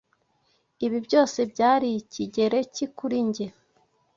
[0.85, 3.47] Ibi byose byari Ikigereki kuri njye.